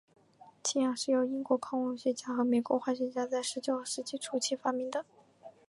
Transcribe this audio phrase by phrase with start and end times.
[0.63, 5.05] 氢氧是由英国矿物学家和美国化学家在十九世纪初期发明的。